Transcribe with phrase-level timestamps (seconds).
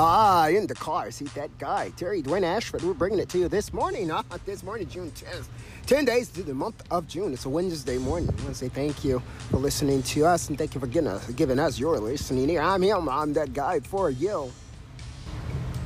[0.00, 2.84] Ah, in the car, see that guy, Terry Dwayne Ashford.
[2.84, 4.22] We're bringing it to you this morning, huh?
[4.46, 5.48] This morning, June 10th.
[5.86, 7.32] 10 days to the month of June.
[7.32, 8.28] It's a Wednesday morning.
[8.28, 11.08] I want to say thank you for listening to us and thank you for giving
[11.08, 12.60] us, giving us your listening here.
[12.60, 14.52] I'm him, I'm that guy for you.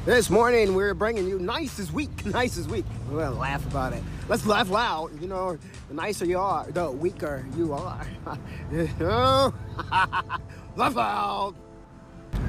[0.04, 2.84] This morning, we're bringing you nicest week, nicest week.
[3.10, 4.02] We're gonna laugh about it.
[4.28, 5.22] Let's laugh loud.
[5.22, 5.56] You know,
[5.88, 8.06] the nicer you are, the weaker you are.
[10.76, 11.54] laugh loud.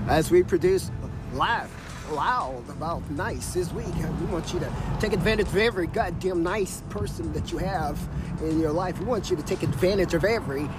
[0.07, 0.91] As we produce,
[1.33, 1.71] laugh
[2.11, 3.85] loud about nice this week.
[4.19, 7.99] We want you to take advantage of every goddamn nice person that you have
[8.41, 8.99] in your life.
[8.99, 10.69] We want you to take advantage of every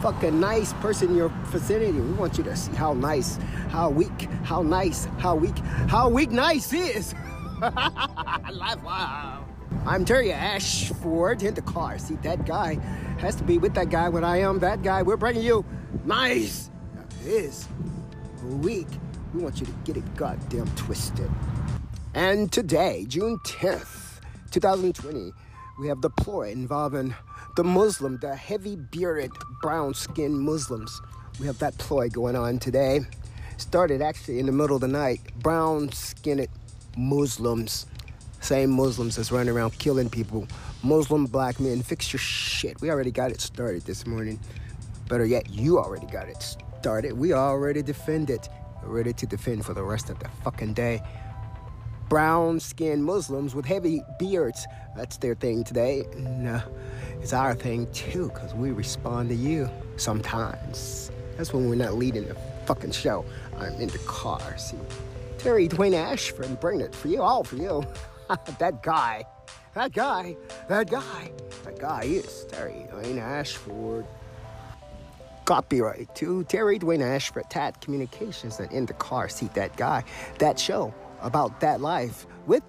[0.00, 2.00] fucking nice person in your vicinity.
[2.00, 3.36] We want you to see how nice,
[3.70, 7.14] how weak, how nice, how weak, how weak nice is.
[7.60, 9.44] Laugh loud.
[9.86, 11.98] I'm Terry Ashford in the car.
[11.98, 12.74] See, that guy
[13.18, 15.02] has to be with that guy when I am that guy.
[15.02, 15.64] We're bringing you
[16.04, 16.70] nice
[17.24, 17.68] is
[18.44, 18.86] weak.
[19.32, 21.30] We want you to get it goddamn twisted.
[22.14, 25.32] And today, June 10th, 2020,
[25.78, 27.14] we have the ploy involving
[27.54, 29.30] the Muslim, the heavy bearded,
[29.62, 31.00] brown skinned Muslims.
[31.38, 33.00] We have that ploy going on today.
[33.56, 35.20] Started actually in the middle of the night.
[35.36, 36.48] Brown skinned
[36.96, 37.86] Muslims,
[38.40, 40.48] same Muslims that's running around killing people.
[40.82, 42.80] Muslim black men, fix your shit.
[42.80, 44.40] We already got it started this morning.
[45.08, 47.12] Better yet, you already got it started.
[47.12, 48.48] We already defended.
[48.82, 51.02] Ready to defend for the rest of the fucking day
[52.10, 54.66] brown skinned Muslims with heavy beards.
[54.96, 56.04] That's their thing today.
[56.12, 56.60] And, uh,
[57.22, 61.10] it's our thing too, because we respond to you sometimes.
[61.36, 62.34] That's when we're not leading the
[62.66, 63.24] fucking show.
[63.56, 64.58] I'm in the car.
[64.58, 64.76] See,
[65.38, 67.84] Terry Dwayne Ashford, bring it for you, all for you.
[68.58, 69.24] that guy,
[69.74, 70.36] that guy,
[70.68, 71.30] that guy,
[71.64, 74.04] that guy is Terry Dwayne Ashford.
[75.50, 80.04] Copyright to Terry Dwayne Ashford, TAT Communications, and in the car, Seat that guy,
[80.38, 82.62] that show about that life with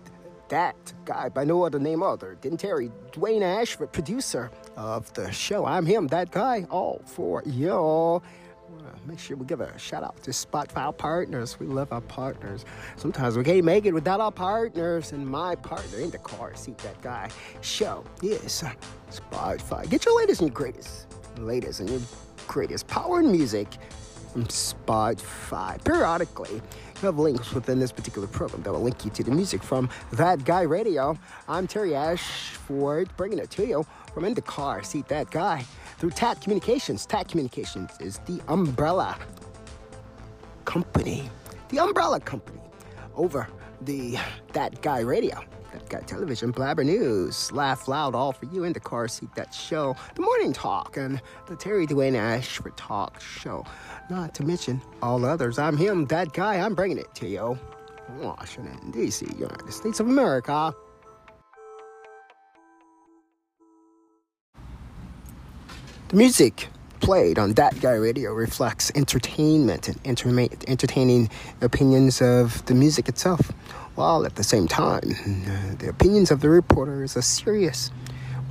[0.49, 5.63] that guy by no other name other than Terry Dwayne Ashford, producer of the show.
[5.63, 8.23] I'm him, that guy, all for y'all.
[8.79, 11.59] Uh, make sure we give a shout out to Spotify partners.
[11.59, 12.65] We love our partners.
[12.95, 15.11] Sometimes we can't make it without our partners.
[15.11, 17.29] And my partner in the car seat, that guy,
[17.61, 18.63] show is
[19.11, 19.87] Spotify.
[19.87, 21.05] Get your latest and greatest,
[21.37, 21.99] latest and your
[22.51, 23.77] greatest power and music
[24.33, 25.81] from Spotify.
[25.85, 29.63] Periodically, you have links within this particular program that will link you to the music
[29.63, 31.17] from That Guy Radio.
[31.47, 34.83] I'm Terry Ashford, bringing it to you from in the car.
[34.83, 35.63] See that guy
[35.97, 37.05] through TAT Communications.
[37.05, 39.17] TAT Communications is the umbrella
[40.65, 41.29] company,
[41.69, 42.59] the umbrella company
[43.15, 43.47] over
[43.79, 44.17] the
[44.51, 45.41] That Guy Radio.
[45.91, 49.27] Guy Television, Blabber News, Laugh Loud, all for you in the car seat.
[49.35, 53.65] That show, The Morning Talk, and the Terry Dwayne Ashford Talk Show.
[54.09, 55.59] Not to mention all others.
[55.59, 56.59] I'm him, that guy.
[56.59, 57.59] I'm bringing it to you.
[58.19, 60.73] Washington, D.C., United States of America.
[66.07, 66.69] The music
[67.01, 71.29] played on That Guy Radio reflects entertainment and entertaining
[71.59, 73.51] opinions of the music itself,
[73.95, 75.11] while at the same time,
[75.47, 77.91] uh, the opinions of the reporter is a serious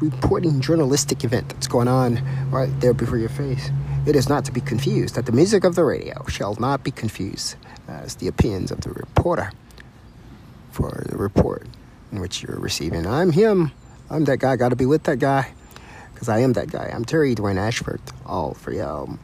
[0.01, 2.21] reporting journalistic event that's going on
[2.51, 3.71] right there before your face.
[4.06, 6.91] It is not to be confused that the music of the radio shall not be
[6.91, 7.56] confused
[7.87, 9.53] as the opinions of the reporter
[10.71, 11.67] for the report
[12.12, 13.07] in which you're receiving.
[13.07, 13.72] I'm him.
[14.09, 14.57] I'm that guy.
[14.57, 15.53] Got to be with that guy
[16.12, 16.91] because I am that guy.
[16.93, 18.01] I'm Terry Dwayne Ashford.
[18.25, 19.19] All for you.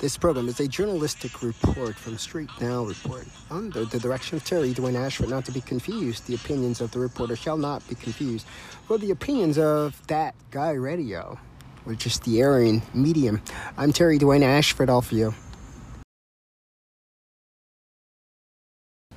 [0.00, 4.72] This program is a journalistic report from Street Now Report under the direction of Terry
[4.72, 6.28] Dwayne Ashford, not to be confused.
[6.28, 8.46] The opinions of the reporter shall not be confused
[8.86, 11.36] for the opinions of that guy radio
[11.84, 13.42] or just the airing medium.
[13.76, 15.34] I'm Terry Dwayne Ashford, all for you.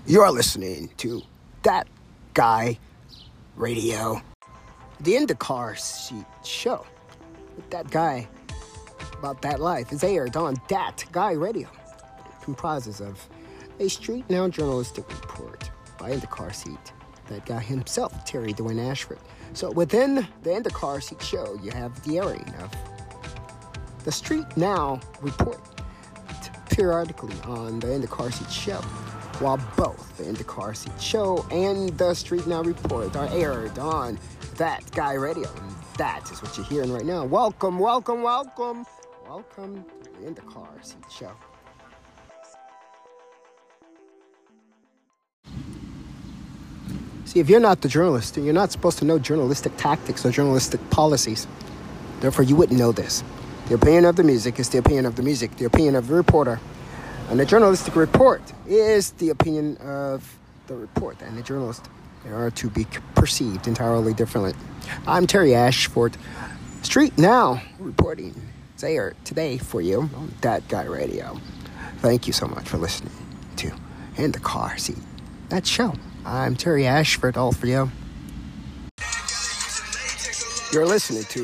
[0.08, 1.22] You're listening to
[1.62, 1.88] That
[2.34, 2.80] Guy
[3.56, 4.20] Radio,
[5.00, 6.88] the In the Car Seat Show.
[7.56, 8.28] With that guy
[9.22, 11.70] about that life is aired on That Guy Radio.
[11.70, 13.28] It comprises of
[13.80, 15.70] a street now journalistic report
[16.00, 16.94] by the car Seat,
[17.28, 19.20] that guy himself, Terry Dwayne Ashford
[19.54, 22.72] so within the the Car Seat show, you have the airing of
[24.04, 25.60] the Street Now report
[26.70, 28.82] periodically on the In the Car Seat show,
[29.40, 33.78] while both the In the Car Seat show and the Street Now report are aired
[33.78, 34.18] on
[34.56, 35.50] That Guy Radio.
[35.62, 37.26] And that is what you're hearing right now.
[37.26, 38.86] Welcome, welcome, welcome,
[39.32, 41.32] welcome to the In the Car Seat show.
[47.24, 50.82] See, if you're not the journalist, you're not supposed to know journalistic tactics or journalistic
[50.90, 51.48] policies.
[52.20, 53.24] Therefore, you wouldn't know this.
[53.70, 55.56] The opinion of the music is the opinion of the music.
[55.56, 56.60] The opinion of the reporter
[57.30, 60.38] And the journalistic report is the opinion of
[60.68, 61.88] the report, and the journalist
[62.26, 62.86] They are to be
[63.16, 64.56] perceived entirely differently.
[65.08, 66.18] I'm Terry Ashford,
[66.82, 68.36] Street Now, reporting
[68.82, 71.40] there today for you on That Guy Radio.
[71.98, 73.14] Thank you so much for listening
[73.58, 73.72] to
[74.18, 74.98] In the Car Seat.
[75.50, 75.94] That show.
[76.26, 77.92] I'm Terry Ashford, all for you.
[80.74, 81.42] You're listening to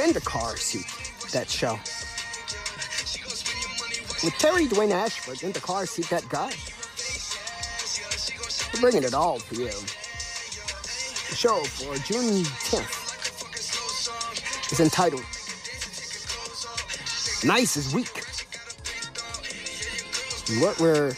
[0.00, 0.86] In the Car Seat,
[1.32, 1.78] that show.
[4.24, 6.50] With Terry Dwayne Ashford in the car seat, that guy.
[8.72, 9.68] We're bringing it all for you.
[11.28, 13.02] The show for June 10th
[14.72, 15.24] is entitled
[17.44, 18.24] Nice is Weak.
[20.62, 21.12] What we're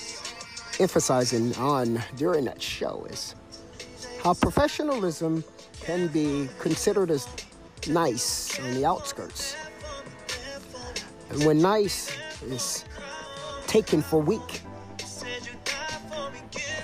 [0.81, 3.37] emphasizing on during that show is
[4.25, 5.45] how professionalism
[5.83, 7.29] can be considered as
[7.89, 9.55] nice on the outskirts.
[11.31, 12.11] And when nice
[12.43, 12.85] is
[13.69, 14.63] taken for weak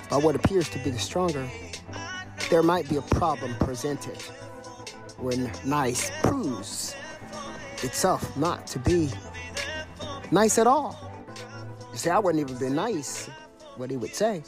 [0.08, 1.48] by what appears to be the stronger,
[2.48, 4.22] there might be a problem presented
[5.18, 6.94] when nice proves
[7.82, 9.10] itself not to be
[10.32, 10.98] nice at all.
[11.92, 13.28] You see, I wouldn't even be nice,
[13.76, 14.42] what he would say.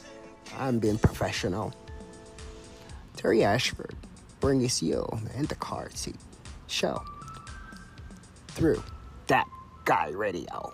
[0.59, 1.73] I'm being professional.
[3.17, 3.95] Terry Ashford
[4.41, 6.17] brings you in the car seat
[6.67, 7.01] show
[8.49, 8.83] through
[9.29, 9.47] that
[9.85, 10.73] guy radio.